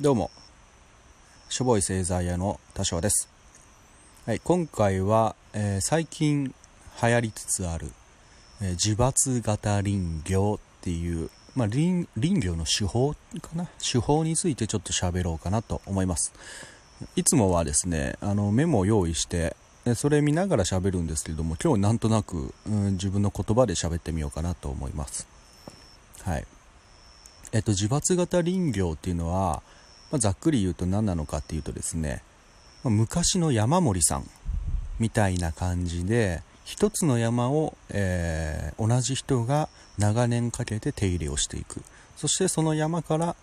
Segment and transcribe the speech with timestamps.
[0.00, 0.30] どうも、
[1.48, 3.28] しょぼい製材屋の多少です。
[4.26, 6.54] はい、今回は、えー、最近
[7.02, 7.90] 流行りつつある、
[8.62, 13.18] えー、自伐型林業っていう、まあ、林林業の手法か
[13.56, 13.68] な？
[13.82, 16.32] 手法についてちょっと喋ろうかなと思います。
[17.16, 19.56] いつもはですね、あのメモを用意して、
[19.96, 25.26] それ見ながら喋るんですけれども、今日なんとなく、うん、自分の言葉で喋ってみようかなと思います。
[26.22, 26.46] はい。
[27.50, 29.60] えっと、自伐型林業っていうのは、
[30.10, 32.22] まあ、ざっくり言うと何なのかっていうとですね、
[32.82, 34.28] まあ、昔の山森さん
[34.98, 41.82] みたいな感じで一つの山を、えー、同じ人が長年かけて手入れをしていく。
[42.16, 43.36] そしてその山から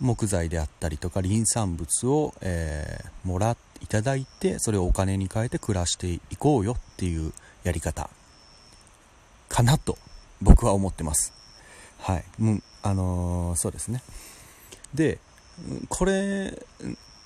[0.00, 7.32] 木材であったりとか林産物を、えー、もらっていただいてそれをお金に変えて暮らしていこうよっていう
[7.64, 8.08] やり方。
[9.48, 9.98] かなと
[10.40, 11.32] 僕は思ってます。
[11.98, 14.02] はい、うん、あのー、そうですね。
[14.94, 15.18] で
[15.88, 16.62] これ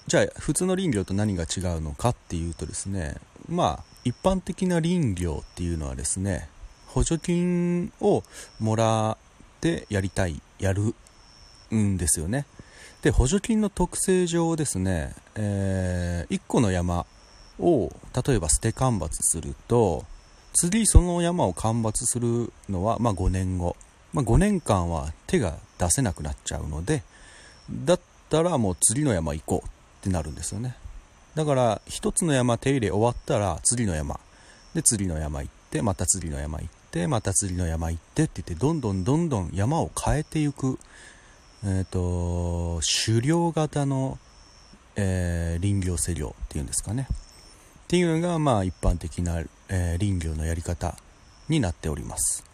[0.06, 3.16] じゃあ普通の林業と何が違うのかっていうとですね
[3.48, 6.48] まあ一般的な林業っていうのはですね
[6.86, 8.22] 補助金を
[8.58, 9.16] もらっ
[9.60, 10.94] てやりたいやる
[11.74, 12.46] んですよね。
[13.02, 17.06] で補助金の特性上ですね、えー、1個の山
[17.58, 17.90] を
[18.26, 20.04] 例えば捨て間伐すると
[20.52, 23.76] 次その山を間伐するのは、まあ、5年後、
[24.12, 27.02] まあ、5年間は手が出せなくなっちゃうので
[27.70, 29.70] だっったらもう次の山行こうっ
[30.02, 30.76] てなるんですよね。
[31.34, 34.20] だから一つの山手入れ終わったら次の山。
[34.72, 40.78] で次の山行ってまた次の山行ってまた次の山行ってって言ってどんどんどんどん山を変えていく。
[41.64, 44.18] えっ、ー、と狩猟型の、
[44.94, 47.08] えー、林業施業っていうんですかね。
[47.10, 47.14] っ
[47.88, 50.96] ていうのがまあ一般的な、えー、林業のやり方
[51.48, 52.49] になっております。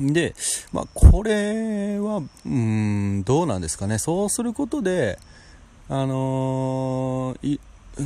[0.00, 0.34] で、
[0.72, 3.98] まあ、これは、うん、どうなんですかね。
[3.98, 5.18] そうすることで、
[5.88, 7.58] あのー、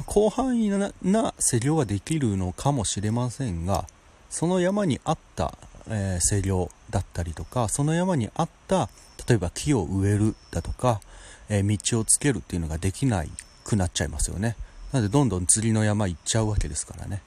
[0.09, 3.87] 広範囲なな施業ができるのかもしれませんが、
[4.31, 5.55] その山にあった、
[5.89, 8.89] えー、施業だったりとか、その山にあった、
[9.29, 11.01] 例えば木を植えるだとか、
[11.49, 13.25] えー、道をつけるっていうのができな
[13.65, 14.57] くなっちゃいますよね。
[14.93, 17.23] なので、どんどん釣りの山行っちゃうわけですからね。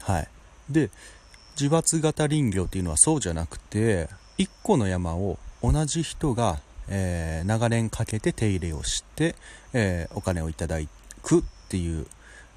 [0.00, 0.28] はい。
[0.68, 0.90] で、
[1.58, 4.08] 自伐型林業っていうのはそうじゃなくて
[4.38, 6.58] 1個の山を同じ人が、
[6.88, 9.34] えー、長年かけて手入れをして、
[9.72, 10.76] えー、お金をいただ
[11.22, 12.06] くっていう、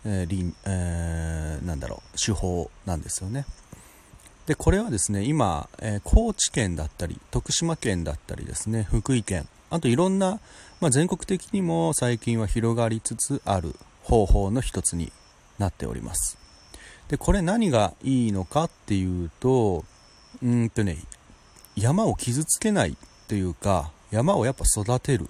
[0.06, 3.46] えーえー、なんだろう手法なんですよね。
[4.48, 10.40] でこれはですね今、え高知県だったり徳島県だったりですね福井県あといろんな、
[10.82, 15.12] まあ、全国的にも最近は広がりつつある方法の一つに
[15.60, 16.49] なっております。
[17.10, 19.84] で、これ何がいいのかっていうと、
[20.42, 20.98] うんとね、
[21.76, 22.96] 山を傷つけない
[23.28, 25.30] というか、山をやっぱ育てる。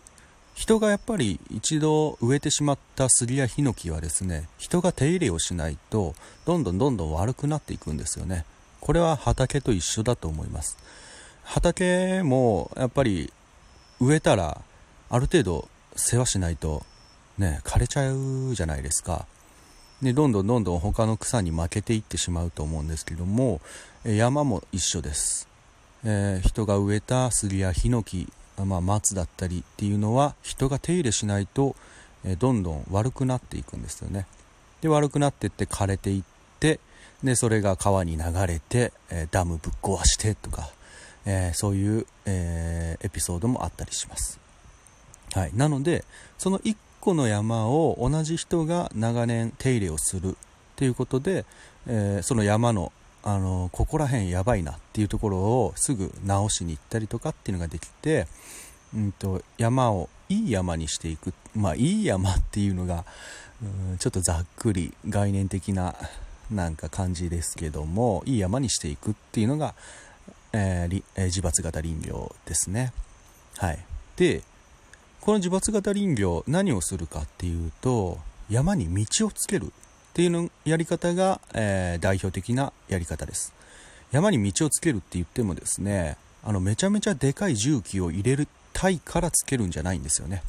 [0.53, 8.43] 人がやっぱり一度植えてしまった杉やヒノキはですね、人が手入れをしないと、どんどんどんどん悪くなっていくんですよね。
[8.81, 10.77] これは畑と一緒だと思います。
[11.45, 13.31] 畑もやっぱり
[14.01, 14.61] 植えたら
[15.09, 16.83] ある程度世話しないと
[17.37, 19.25] ね、枯れちゃうじゃないですか。
[20.01, 23.59] でどんどんどんどん他の草に負けていってしまうと思うんですけども
[24.05, 25.47] 山も一緒です、
[26.05, 28.31] えー、人が植えた杉やヒノキ、
[28.63, 31.75] まあ、松だったりっていうのは人が手入れしないと、
[32.23, 34.25] えー、どんどん悪くなっていくんですよね。
[34.81, 36.23] で悪くなっていって枯れていっ
[36.61, 36.79] て
[37.21, 40.69] でそれが川に流れて、えー、ダムぶっ壊してとか、
[41.25, 44.39] えそういう、えエピソードもあったりします。
[45.33, 45.51] はい。
[45.53, 46.05] なので
[46.37, 50.35] その1個の山を同じ人が長年手入れをするっ
[50.75, 51.45] ていうことで、
[51.87, 58.27] えー、その山のあのここら辺やばいなっていうところをすぐ直しに行ったりとかっていうのができて、
[58.95, 63.03] うんと、山をいい山にしていくまあいい山っていうのが
[63.91, 65.95] うんちょっとざっくり概念的な
[66.49, 69.75] なんか感じですけどもいい山にしていくっていうのが、
[70.53, 72.93] えーえー、自伐型林業ですね。
[73.57, 73.79] はい。
[74.15, 74.43] で
[75.21, 78.17] この自伐型林業何をするかっていうと
[78.49, 79.69] 山に道をつけるっ
[80.13, 83.53] ていうのやり方が、えー、代表的なやり方です。
[84.11, 90.41] 山に道をつけるって言ってもですねあのめちゃめちゃでかい重機を入れるたいからつけるんじゃないんですよね。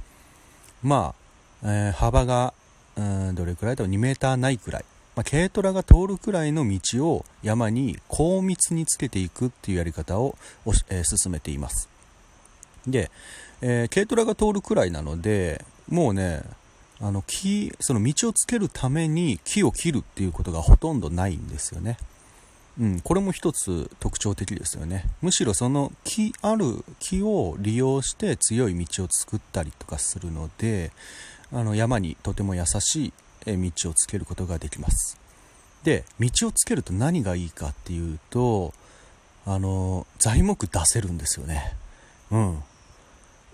[0.83, 1.15] ま
[1.63, 2.55] あ、えー、幅が
[2.97, 4.85] うんどれくらいだろう？2メーターないくらい、
[5.17, 10.37] まあ、軽トラが通るくらいの道を山に高密につけていくっていうやり方を、
[10.89, 11.89] えー、進めています。
[12.87, 13.11] で、
[13.63, 16.43] えー、軽トラが通るくらいなので、もうね、
[17.01, 21.97] あの木、その道をつけるために木を切るっていうことがほとんどないんですよね。
[22.79, 25.05] うん、これも一つ特徴的ですよね。
[25.21, 30.93] むしろその木ある木を利用して強い道を作ったりとかするので
[31.53, 33.13] あの山にとても優しい
[33.45, 35.19] 道をつけることができます。
[35.83, 38.73] で道をつけると何がいいかっていうと
[39.45, 41.75] あの材木出せるんですよね。
[42.31, 42.63] うん。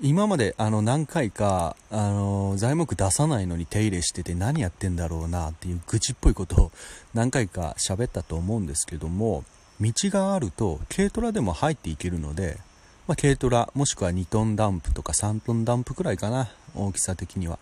[0.03, 6.73] 今まであの何回かあの材木出さないのに手入れしてて何やってんだろうなっていう愚痴っぽいことを
[7.15, 9.45] 何回か喋ったと思うんですけども
[9.81, 12.59] 道があると軽トラでも入っていけるので、
[13.07, 17.59] まあ、軽トラもしくは2トンダンプとか3トンダンプくらいかな大きさ的には。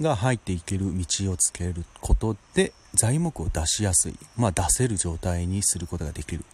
[0.00, 6.44] が入っていける道をつけることで材木を出しやすい、まあ、出せる状態にすることができる、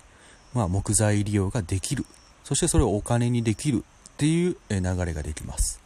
[0.53, 2.05] まあ、木材利用ができる。
[2.43, 3.85] そしてそれをお金にできる。
[4.17, 5.79] っていう流れができます。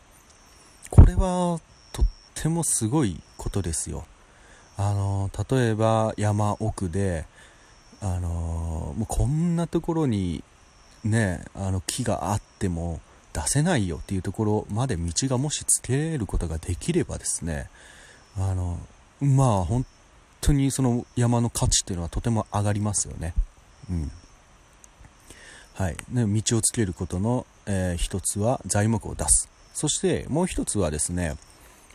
[0.89, 1.59] これは
[1.93, 4.05] とってもすごいことですよ。
[4.77, 7.27] あの例えば山奥で
[8.01, 10.45] あのもうこんなところに
[11.03, 13.01] ねあの木があっても
[13.33, 17.69] 出せないよっていうところまで道がもしつけることができればですね
[18.39, 18.79] あの
[19.21, 19.85] まあ本
[20.41, 23.35] 当にその山の価値っていうのはとても上がりますよね。
[23.91, 24.13] うん。
[25.75, 29.49] はい、ね、道をつけることのえー、一つは材木を出す。
[29.75, 31.37] そしてもう一つはですね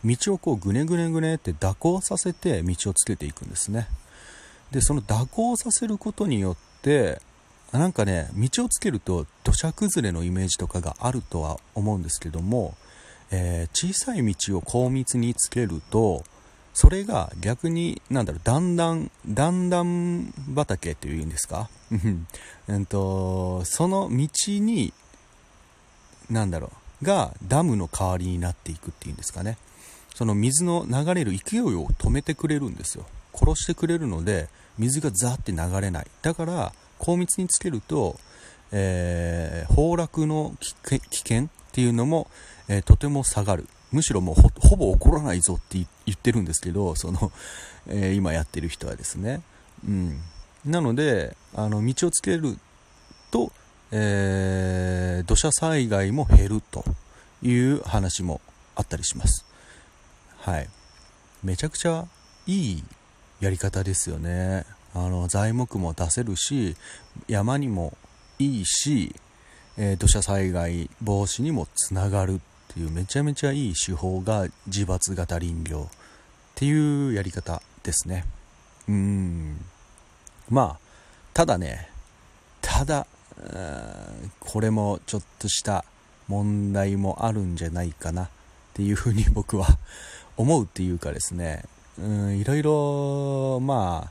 [0.04, 3.86] 道をこうぐねぐねぐねって蛇行させて道をつけていくんですね。
[4.70, 7.20] でその蛇行させることによって
[7.72, 12.74] なんかね道をつけると土砂崩れのイメージとかがあるとは思うんですけども、
[13.30, 16.24] えー、小さい道を高密につけると
[16.78, 21.70] それが逆に、なんだろう、だんだん、だんだん畑っていうんですか？
[22.68, 22.84] うん。
[22.84, 24.28] と、その道
[24.60, 24.92] に
[26.30, 29.58] なんだろう、がダムの代わりになっていくっていうんですかね。
[30.14, 33.04] その水の流れる勢いを止めてくれるんですよ。
[33.34, 36.06] 殺してくれるので、水がザーって流れない。
[36.22, 38.18] だから、高密につけると、
[38.72, 42.30] えー、崩落の危険っていうのも、
[42.68, 43.68] えー、とても下がる。
[43.92, 47.30] むしろもうほぼ起こらないぞって言ってるんですけど、その、
[47.86, 49.42] えー、今やってる人はですね。
[49.86, 50.20] うん。
[50.64, 52.58] なので、あの、道をつける、
[53.92, 56.84] えー、土砂災害も減ると
[57.42, 58.40] いう話も
[58.74, 59.44] あったりします。
[60.38, 60.68] はい。
[61.42, 62.06] めちゃくちゃ
[62.46, 62.84] いい
[63.40, 64.64] やり方ですよね。
[64.94, 66.76] あの、材木も出せるし、
[67.28, 67.96] 山にも
[68.38, 69.14] いいし、
[69.76, 75.98] えー、土砂災害防止にもつながるっていうめちゃめちゃいい手法が自伐型林業っ
[76.54, 78.24] ていうやり方ですね。
[78.88, 79.64] うん。
[80.48, 80.78] まあ、
[81.34, 81.90] ただね、
[82.62, 83.06] ただ、
[84.40, 85.84] これもちょっとした
[86.28, 88.28] 問題もあるんじゃないかなっ
[88.74, 89.78] ていうふうに僕は
[90.36, 91.64] 思うっていうかですね、
[91.98, 94.10] いろいろ、ま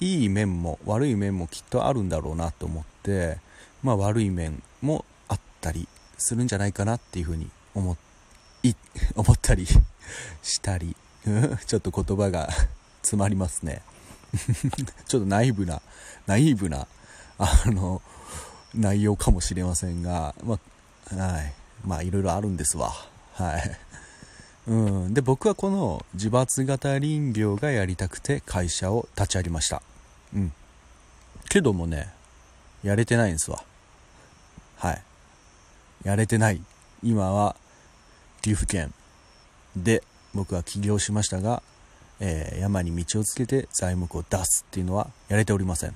[0.00, 3.38] いい面も悪い面もきっとあるんだろうなと思って、
[3.82, 5.88] まあ悪い面もあったり
[6.18, 7.96] するんじゃないかなっていうふうに思
[8.62, 8.74] い、
[9.16, 9.66] 思ったり
[10.42, 10.96] したり、
[11.66, 12.48] ちょっと言葉が
[13.02, 13.82] 詰まりますね。
[15.06, 15.80] ちょっとナイブな、
[16.26, 16.86] ナイブな、
[17.38, 18.02] あの、
[18.76, 20.58] 内容かもしれませんが、ま
[21.12, 21.52] あ、はい。
[21.84, 22.92] まあ、いろいろあるんですわ。
[23.34, 23.78] はい。
[24.68, 24.74] う
[25.08, 25.14] ん。
[25.14, 29.82] で、僕はこの自伐型林業がやりたくて会社を立ち上げました。
[30.34, 30.52] うん。
[31.48, 32.08] けどもね、
[32.82, 33.62] やれてないんですわ。
[34.76, 35.02] はい。
[36.04, 36.60] やれてない。
[37.02, 37.56] 今は、
[38.42, 38.92] 岐阜県
[39.76, 40.02] で
[40.34, 41.62] 僕は起業しましたが、
[42.20, 45.94] えー、山に道をつけて材木を出すっていうのはやれておりません。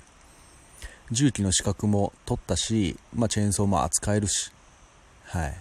[1.13, 4.53] 重機の資格も取ったし、まあ、チェーンソーも扱えるし、
[5.25, 5.55] はい。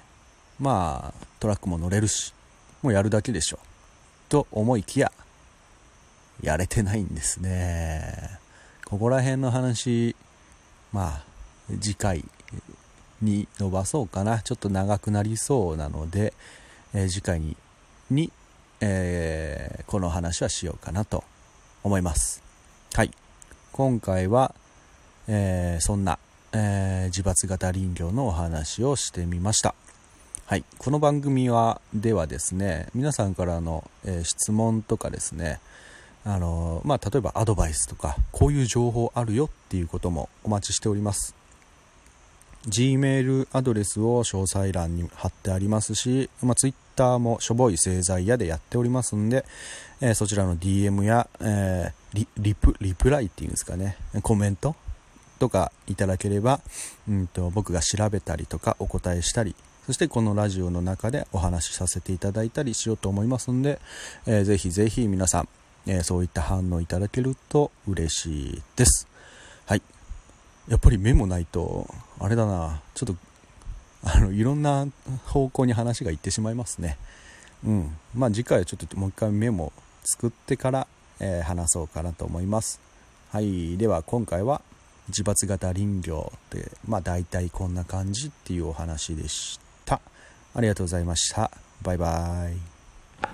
[0.59, 2.33] まあ、トラックも乗れるし、
[2.81, 3.59] もうやるだけでしょ。
[4.29, 5.11] と思いきや、
[6.41, 8.39] やれてないんですね。
[8.85, 10.15] ここら辺の話、
[10.91, 11.23] まあ、
[11.79, 12.23] 次回
[13.21, 14.41] に伸ばそうかな。
[14.41, 16.33] ちょっと長くなりそうなので、
[16.93, 17.57] えー、次回に、
[18.09, 18.31] に、
[18.81, 21.23] えー、この話はしようかなと
[21.83, 22.41] 思います。
[22.93, 23.11] はい。
[23.71, 24.55] 今回は、
[25.31, 26.17] えー、そんな、
[26.53, 29.75] えー、自伐型林業のお話をしてみました。
[30.47, 35.59] はい、この番組はではですね皆さんからの、えー、質問とかですね
[36.25, 41.33] あのまあ、例えばアドバイスとかこういう情報あるよっていうこともお待ちしております
[42.67, 49.45] Gmail アドレスを詳細欄に貼ってありますし、まあ、Twitter もしょぼい製材屋でやっておりますんで、
[50.01, 54.75] えー、そちらの DM や、え、リプリプライっていうんですかねコメント
[55.39, 56.59] とかいただければ、
[57.09, 59.55] うんと、僕が調べたりとかお答えしたり、
[59.89, 63.79] そしてこのラジオの中でお話しさせていただいたりしようと思いますんで、
[64.27, 65.49] えー、ぜひぜひ皆さん、
[65.87, 69.07] えー、そういった反応いただけると嬉しいです。
[69.65, 69.81] はい。
[70.67, 71.87] やっぱりメモないと
[72.19, 72.81] あれだな。
[72.93, 73.15] ちょっと
[74.03, 74.87] あのいろんな
[75.25, 76.97] 方向に話がいってしまいますね。
[77.65, 77.97] うん。
[78.13, 80.87] まあ次回はちょっともう一回メモ作ってから、
[81.19, 82.79] えー、話そうかなと思います。
[83.31, 83.75] はい。
[83.77, 84.61] では今回は
[85.09, 90.01] 自伐型林業ってまあ大体こんな感じっていうお話でした。
[90.55, 91.51] ありがとうございました。
[91.81, 93.29] バイバイ。